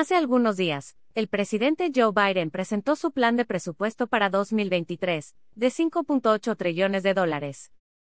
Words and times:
Hace 0.00 0.16
algunos 0.16 0.56
días, 0.56 0.96
el 1.14 1.28
presidente 1.28 1.92
Joe 1.94 2.12
Biden 2.14 2.50
presentó 2.50 2.96
su 2.96 3.12
plan 3.12 3.36
de 3.36 3.44
presupuesto 3.44 4.06
para 4.06 4.30
2023, 4.30 5.36
de 5.56 5.66
5.8 5.66 6.56
trillones 6.56 7.02
de 7.02 7.12
dólares. 7.12 7.70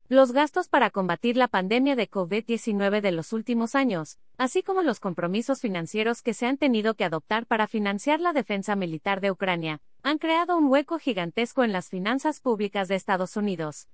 Los 0.06 0.30
gastos 0.30 0.68
para 0.68 0.90
combatir 0.90 1.37
la 1.37 1.48
pandemia 1.48 1.96
de 1.96 2.08
COVID-19 2.08 3.00
de 3.00 3.10
los 3.10 3.32
últimos 3.32 3.74
años, 3.74 4.21
así 4.38 4.62
como 4.62 4.82
los 4.82 5.00
compromisos 5.00 5.60
financieros 5.60 6.22
que 6.22 6.34
se 6.34 6.46
han 6.46 6.56
tenido 6.56 6.95
que 6.95 7.03
adoptar 7.03 7.46
para 7.46 7.67
financiar 7.67 8.21
la 8.21 8.33
defensa 8.33 8.76
militar 8.76 9.21
de 9.21 9.33
Ucrania, 9.33 9.80
han 10.04 10.19
creado 10.19 10.56
un 10.56 10.67
hueco 10.69 11.01
gigantesco 11.01 11.64
en 11.64 11.72
las 11.72 11.88
finanzas 11.88 12.38
públicas 12.38 12.87
de 12.87 12.94
Estados 12.94 13.37
Unidos. 13.37 13.88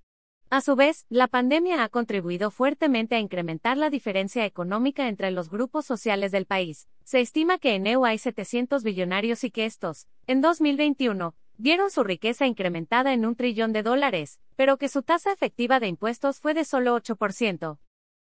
A 0.51 0.63
su 0.63 0.77
vez, 0.77 1.05
la 1.11 1.29
pandemia 1.29 1.85
ha 1.85 1.91
contribuido 1.91 2.51
fuertemente 2.51 3.17
a 3.17 3.19
incrementar 3.19 3.77
la 3.77 3.91
diferencia 3.91 4.47
económica 4.47 5.07
entre 5.07 5.31
los 5.31 5.51
grupos 5.51 5.85
sociales 5.85 6.33
del 6.33 6.47
país. 6.47 6.89
Se 7.05 7.21
estima 7.21 7.59
que 7.59 7.75
en 7.75 7.87
EU 7.87 8.07
hay 8.07 8.17
700 8.17 8.83
billonarios 8.83 9.45
y 9.45 9.51
que 9.51 9.67
estos, 9.67 10.07
en 10.27 10.41
2021, 10.41 11.35
vieron 11.59 11.91
su 11.91 12.03
riqueza 12.03 12.47
incrementada 12.47 13.13
en 13.13 13.27
un 13.27 13.37
trillón 13.37 13.75
de 13.75 13.83
dólares, 13.83 14.41
pero 14.57 14.79
que 14.79 14.89
su 14.89 15.03
tasa 15.03 15.33
efectiva 15.33 15.81
de 15.81 15.89
impuestos 15.89 16.41
fue 16.41 16.55
de 16.55 16.65
solo 16.65 16.97
8%. 16.97 17.79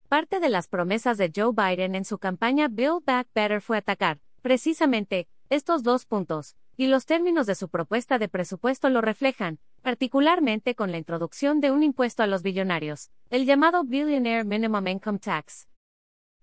Parte 0.07 0.39
de 0.39 0.49
las 0.49 0.69
promesas 0.69 1.17
de 1.17 1.29
Joe 1.35 1.51
Biden 1.53 1.93
en 1.93 2.05
su 2.05 2.19
campaña 2.19 2.69
Build 2.69 3.03
Back 3.03 3.27
Better 3.35 3.59
fue 3.59 3.79
atacar, 3.79 4.21
precisamente, 4.41 5.27
estos 5.49 5.83
dos 5.83 6.05
puntos, 6.05 6.55
y 6.75 6.87
los 6.87 7.05
términos 7.05 7.45
de 7.45 7.55
su 7.55 7.69
propuesta 7.69 8.17
de 8.17 8.27
presupuesto 8.27 8.89
lo 8.89 9.01
reflejan, 9.01 9.59
particularmente 9.81 10.75
con 10.75 10.91
la 10.91 10.97
introducción 10.97 11.59
de 11.59 11.71
un 11.71 11.83
impuesto 11.83 12.23
a 12.23 12.27
los 12.27 12.41
billonarios, 12.41 13.11
el 13.29 13.45
llamado 13.45 13.83
Billionaire 13.83 14.43
Minimum 14.43 14.87
Income 14.87 15.19
Tax. 15.19 15.67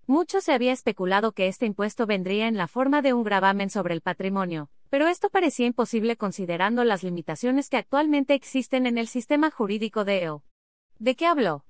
Mucho 0.07 0.41
se 0.41 0.53
había 0.53 0.71
especulado 0.71 1.31
que 1.31 1.47
este 1.47 1.65
impuesto 1.65 2.05
vendría 2.05 2.47
en 2.47 2.57
la 2.57 2.67
forma 2.67 3.01
de 3.01 3.13
un 3.13 3.23
gravamen 3.23 3.69
sobre 3.69 3.93
el 3.93 4.01
patrimonio, 4.01 4.69
pero 4.89 5.07
esto 5.07 5.29
parecía 5.29 5.67
imposible 5.67 6.17
considerando 6.17 6.83
las 6.83 7.03
limitaciones 7.03 7.69
que 7.69 7.77
actualmente 7.77 8.33
existen 8.33 8.87
en 8.87 8.97
el 8.97 9.07
sistema 9.07 9.51
jurídico 9.51 10.03
de 10.03 10.23
EU. 10.23 10.41
¿De 10.99 11.15
qué 11.15 11.27
habló? 11.27 11.65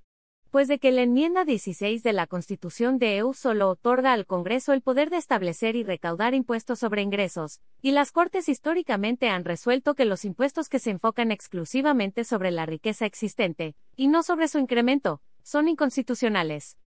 Pues 0.52 0.68
de 0.68 0.80
que 0.80 0.92
la 0.92 1.02
enmienda 1.02 1.46
16 1.46 2.04
de 2.04 2.12
la 2.12 2.28
Constitución 2.28 3.00
de 3.00 3.18
EU 3.18 3.34
solo 3.34 3.70
otorga 3.70 4.12
al 4.12 4.26
Congreso 4.26 4.74
el 4.74 4.82
poder 4.82 5.10
de 5.10 5.16
establecer 5.16 5.78
y 5.78 5.84
recaudar 5.84 6.34
impuestos 6.34 6.78
sobre 6.80 7.02
ingresos, 7.02 7.62
y 7.82 7.92
las 7.92 8.12
Cortes 8.12 8.50
históricamente 8.50 9.30
han 9.30 9.46
resuelto 9.46 9.96
que 9.96 10.04
los 10.04 10.26
impuestos 10.26 10.68
que 10.68 10.80
se 10.80 10.90
enfocan 10.90 11.32
exclusivamente 11.32 12.26
sobre 12.26 12.52
la 12.52 12.66
riqueza 12.66 13.06
existente, 13.06 13.76
y 13.96 14.10
no 14.10 14.24
sobre 14.24 14.50
su 14.50 14.60
incremento, 14.60 15.22
son 15.42 15.70
inconstitucionales. 15.70 16.78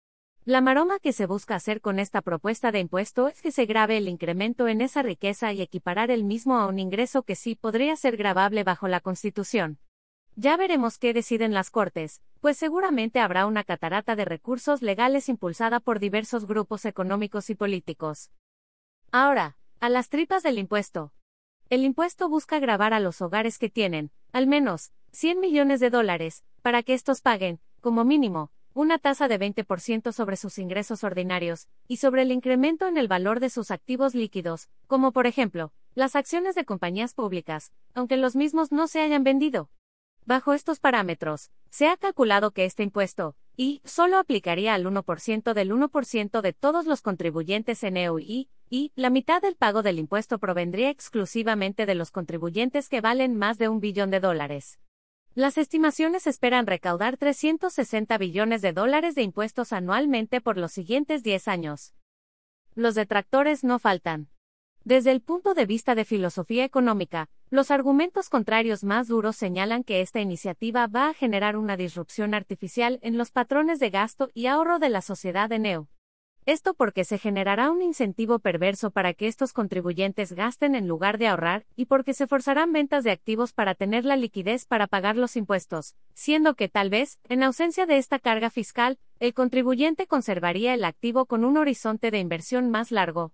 La 0.44 0.60
maroma 0.60 0.98
que 0.98 1.14
se 1.14 1.24
busca 1.24 1.54
hacer 1.54 1.80
con 1.80 1.98
esta 1.98 2.20
propuesta 2.20 2.70
de 2.70 2.80
impuesto 2.80 3.28
es 3.28 3.40
que 3.40 3.50
se 3.50 3.64
grave 3.64 3.96
el 3.96 4.08
incremento 4.08 4.68
en 4.68 4.82
esa 4.82 5.00
riqueza 5.00 5.54
y 5.54 5.62
equiparar 5.62 6.10
el 6.10 6.24
mismo 6.24 6.58
a 6.58 6.66
un 6.66 6.78
ingreso 6.78 7.22
que 7.22 7.34
sí 7.34 7.54
podría 7.54 7.96
ser 7.96 8.18
gravable 8.18 8.62
bajo 8.62 8.88
la 8.88 9.00
Constitución. 9.00 9.78
Ya 10.36 10.56
veremos 10.56 10.98
qué 10.98 11.12
deciden 11.12 11.54
las 11.54 11.70
Cortes, 11.70 12.20
pues 12.40 12.56
seguramente 12.56 13.20
habrá 13.20 13.46
una 13.46 13.62
catarata 13.62 14.16
de 14.16 14.24
recursos 14.24 14.82
legales 14.82 15.28
impulsada 15.28 15.78
por 15.78 16.00
diversos 16.00 16.46
grupos 16.46 16.84
económicos 16.86 17.50
y 17.50 17.54
políticos. 17.54 18.32
Ahora, 19.12 19.56
a 19.78 19.88
las 19.88 20.08
tripas 20.08 20.42
del 20.42 20.58
impuesto. 20.58 21.12
El 21.70 21.84
impuesto 21.84 22.28
busca 22.28 22.58
grabar 22.58 22.94
a 22.94 23.00
los 23.00 23.22
hogares 23.22 23.58
que 23.58 23.70
tienen, 23.70 24.10
al 24.32 24.48
menos, 24.48 24.92
100 25.12 25.38
millones 25.38 25.78
de 25.78 25.90
dólares, 25.90 26.42
para 26.62 26.82
que 26.82 26.94
estos 26.94 27.20
paguen, 27.20 27.60
como 27.80 28.04
mínimo, 28.04 28.50
una 28.72 28.98
tasa 28.98 29.28
de 29.28 29.38
20% 29.38 30.10
sobre 30.10 30.36
sus 30.36 30.58
ingresos 30.58 31.04
ordinarios, 31.04 31.68
y 31.86 31.98
sobre 31.98 32.22
el 32.22 32.32
incremento 32.32 32.88
en 32.88 32.98
el 32.98 33.06
valor 33.06 33.38
de 33.38 33.50
sus 33.50 33.70
activos 33.70 34.16
líquidos, 34.16 34.68
como 34.88 35.12
por 35.12 35.28
ejemplo, 35.28 35.72
las 35.94 36.16
acciones 36.16 36.56
de 36.56 36.64
compañías 36.64 37.14
públicas, 37.14 37.72
aunque 37.94 38.16
los 38.16 38.34
mismos 38.34 38.72
no 38.72 38.88
se 38.88 39.00
hayan 39.00 39.22
vendido. 39.22 39.70
Bajo 40.26 40.54
estos 40.54 40.80
parámetros, 40.80 41.50
se 41.68 41.86
ha 41.86 41.98
calculado 41.98 42.50
que 42.52 42.64
este 42.64 42.82
impuesto, 42.82 43.36
y, 43.58 43.82
solo 43.84 44.16
aplicaría 44.16 44.72
al 44.72 44.86
1% 44.86 45.52
del 45.52 45.70
1% 45.70 46.40
de 46.40 46.52
todos 46.54 46.86
los 46.86 47.02
contribuyentes 47.02 47.84
en 47.84 47.98
EU 47.98 48.18
y, 48.18 48.48
y, 48.70 48.90
la 48.96 49.10
mitad 49.10 49.42
del 49.42 49.54
pago 49.54 49.82
del 49.82 49.98
impuesto 49.98 50.38
provendría 50.38 50.88
exclusivamente 50.88 51.84
de 51.84 51.94
los 51.94 52.10
contribuyentes 52.10 52.88
que 52.88 53.02
valen 53.02 53.36
más 53.36 53.58
de 53.58 53.68
un 53.68 53.80
billón 53.80 54.10
de 54.10 54.20
dólares. 54.20 54.78
Las 55.34 55.58
estimaciones 55.58 56.26
esperan 56.26 56.66
recaudar 56.66 57.18
360 57.18 58.16
billones 58.16 58.62
de 58.62 58.72
dólares 58.72 59.14
de 59.14 59.22
impuestos 59.22 59.74
anualmente 59.74 60.40
por 60.40 60.56
los 60.56 60.72
siguientes 60.72 61.22
10 61.22 61.48
años. 61.48 61.92
Los 62.74 62.94
detractores 62.94 63.62
no 63.62 63.78
faltan. 63.78 64.28
Desde 64.84 65.12
el 65.12 65.22
punto 65.22 65.54
de 65.54 65.64
vista 65.64 65.94
de 65.94 66.04
filosofía 66.04 66.62
económica, 66.62 67.30
los 67.48 67.70
argumentos 67.70 68.28
contrarios 68.28 68.84
más 68.84 69.08
duros 69.08 69.34
señalan 69.34 69.82
que 69.82 70.02
esta 70.02 70.20
iniciativa 70.20 70.86
va 70.88 71.08
a 71.08 71.14
generar 71.14 71.56
una 71.56 71.78
disrupción 71.78 72.34
artificial 72.34 72.98
en 73.00 73.16
los 73.16 73.30
patrones 73.30 73.78
de 73.78 73.88
gasto 73.88 74.28
y 74.34 74.44
ahorro 74.44 74.78
de 74.78 74.90
la 74.90 75.00
sociedad 75.00 75.48
de 75.48 75.58
Neo. 75.58 75.88
Esto 76.44 76.74
porque 76.74 77.04
se 77.04 77.16
generará 77.16 77.70
un 77.70 77.80
incentivo 77.80 78.40
perverso 78.40 78.90
para 78.90 79.14
que 79.14 79.26
estos 79.26 79.54
contribuyentes 79.54 80.32
gasten 80.32 80.74
en 80.74 80.86
lugar 80.86 81.16
de 81.16 81.28
ahorrar, 81.28 81.64
y 81.76 81.86
porque 81.86 82.12
se 82.12 82.26
forzarán 82.26 82.70
ventas 82.74 83.04
de 83.04 83.10
activos 83.10 83.54
para 83.54 83.74
tener 83.74 84.04
la 84.04 84.16
liquidez 84.16 84.66
para 84.66 84.86
pagar 84.86 85.16
los 85.16 85.34
impuestos, 85.36 85.94
siendo 86.12 86.56
que 86.56 86.68
tal 86.68 86.90
vez, 86.90 87.18
en 87.30 87.42
ausencia 87.42 87.86
de 87.86 87.96
esta 87.96 88.18
carga 88.18 88.50
fiscal, 88.50 88.98
el 89.18 89.32
contribuyente 89.32 90.06
conservaría 90.06 90.74
el 90.74 90.84
activo 90.84 91.24
con 91.24 91.46
un 91.46 91.56
horizonte 91.56 92.10
de 92.10 92.18
inversión 92.18 92.68
más 92.68 92.90
largo. 92.90 93.32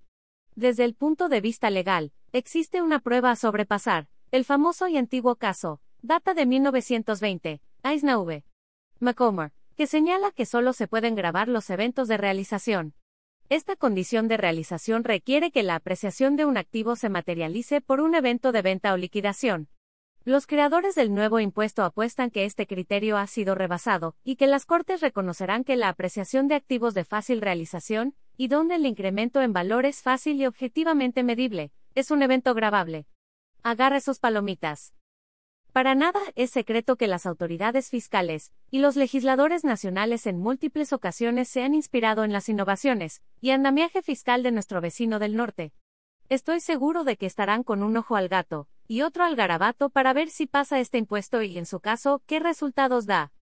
Desde 0.61 0.85
el 0.85 0.95
punto 0.95 1.31
de 1.31 1.41
vista 1.41 1.71
legal, 1.71 2.13
existe 2.33 2.83
una 2.83 2.99
prueba 2.99 3.31
a 3.31 3.37
sobrepasar, 3.37 4.09
el 4.31 4.45
famoso 4.45 4.89
y 4.89 4.99
antiguo 4.99 5.37
caso, 5.37 5.81
data 6.03 6.35
de 6.35 6.45
1920, 6.45 7.63
Eisner 7.83 8.45
McComber, 8.99 9.53
que 9.75 9.87
señala 9.87 10.33
que 10.33 10.45
solo 10.45 10.75
se 10.75 10.87
pueden 10.87 11.15
grabar 11.15 11.49
los 11.49 11.71
eventos 11.71 12.09
de 12.09 12.19
realización. 12.19 12.93
Esta 13.49 13.75
condición 13.75 14.29
de 14.29 14.37
realización 14.37 15.03
requiere 15.03 15.51
que 15.51 15.63
la 15.63 15.77
apreciación 15.77 16.37
de 16.37 16.45
un 16.45 16.59
activo 16.59 16.95
se 16.95 17.09
materialice 17.09 17.81
por 17.81 18.03
un 18.03 18.15
evento 18.15 18.53
de 18.53 18.61
venta 18.61 18.93
o 18.93 18.99
liquidación. 18.99 19.71
Los 20.27 20.47
creadores 20.47 20.95
del 20.95 21.15
nuevo 21.15 21.41
impuesto 21.41 21.85
apuestan 21.85 22.31
que 22.31 22.45
este 22.45 22.67
criterio 22.67 23.17
ha 23.17 23.27
sido 23.27 23.55
rebasado, 23.55 24.15
y 24.23 24.37
que 24.37 24.47
las 24.47 24.67
Cortes 24.67 25.01
reconocerán 25.01 25.65
que 25.65 25.77
la 25.77 25.89
apreciación 25.89 26.49
de 26.49 26.57
activos 26.57 26.93
de 26.93 27.07
fácil 27.07 27.41
realización, 27.41 28.15
y 28.41 28.49
donde 28.49 28.77
el 28.77 28.87
incremento 28.87 29.43
en 29.43 29.53
valor 29.53 29.85
es 29.85 30.01
fácil 30.01 30.41
y 30.41 30.47
objetivamente 30.47 31.23
medible, 31.23 31.73
es 31.95 32.11
un 32.11 32.23
evento 32.23 32.55
grabable. 32.55 33.07
Agarre 33.63 34.01
sus 34.01 34.19
palomitas. 34.19 34.95
Para 35.75 35.95
nada 35.95 36.21
es 36.37 36.51
secreto 36.51 36.97
que 36.97 37.07
las 37.07 37.27
autoridades 37.27 37.91
fiscales 37.91 38.51
y 38.71 38.79
los 38.79 38.97
legisladores 38.97 39.63
nacionales 39.63 40.27
en 40.27 40.39
múltiples 40.39 40.95
ocasiones 40.95 41.51
se 41.51 41.63
han 41.63 41.75
inspirado 41.75 42.25
en 42.25 42.33
las 42.33 42.49
innovaciones 42.49 43.21
y 43.43 43.51
andamiaje 43.51 44.01
fiscal 44.01 44.43
de 44.43 44.53
nuestro 44.53 44.81
vecino 44.81 45.19
del 45.19 45.37
norte. 45.37 45.75
Estoy 46.31 46.61
seguro 46.61 47.05
de 47.05 47.19
que 47.19 47.27
estarán 47.27 47.63
con 47.63 47.83
un 47.83 47.95
ojo 47.99 48.17
al 48.17 48.29
gato, 48.29 48.69
y 48.89 49.03
otro 49.03 49.25
al 49.25 49.37
garabato 49.37 49.91
para 49.91 50.15
ver 50.15 50.31
si 50.31 50.47
pasa 50.47 50.81
este 50.81 50.97
impuesto 50.97 51.43
y, 51.43 51.59
en 51.59 51.67
su 51.67 51.81
caso, 51.81 52.23
qué 52.25 52.41
resultados 52.41 53.05
da. 53.05 53.35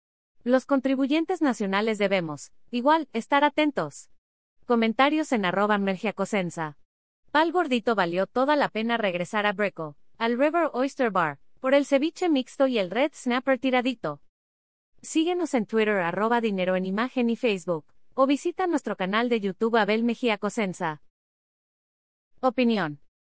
Los 0.42 0.64
contribuyentes 0.64 1.42
nacionales 1.42 1.98
debemos, 1.98 2.50
igual, 2.70 3.10
estar 3.12 3.44
atentos. 3.44 4.08
Comentarios 4.66 5.30
en 5.30 5.44
arroba 5.44 5.78
mergiacosensa. 5.78 6.76
Pal 7.30 7.52
gordito 7.52 7.94
valió 7.94 8.26
toda 8.26 8.56
la 8.56 8.68
pena 8.68 8.96
regresar 8.96 9.46
a 9.46 9.52
Breco, 9.52 9.96
al 10.18 10.36
River 10.36 10.70
Oyster 10.72 11.12
Bar, 11.12 11.38
por 11.60 11.72
el 11.72 11.86
ceviche 11.86 12.28
mixto 12.28 12.66
y 12.66 12.80
el 12.80 12.90
red 12.90 13.12
snapper 13.14 13.60
tiradito. 13.60 14.20
Síguenos 15.02 15.54
en 15.54 15.66
Twitter 15.66 15.98
arroba 15.98 16.40
dinero 16.40 16.74
en 16.74 16.84
imagen 16.84 17.30
y 17.30 17.36
Facebook, 17.36 17.86
o 18.14 18.26
visita 18.26 18.66
nuestro 18.66 18.96
canal 18.96 19.28
de 19.28 19.40
YouTube 19.40 19.76
Abel 19.76 20.02
Mejía 20.02 20.36
Cosenza. 20.36 21.00
Opinión. 22.40 22.98